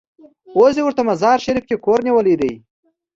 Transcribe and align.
اوس 0.57 0.73
یې 0.77 0.83
ورته 0.85 1.01
مزار 1.09 1.37
شریف 1.45 1.65
کې 1.69 1.75
کور 1.85 1.99
نیولی 2.07 2.35
دی. 2.41 2.53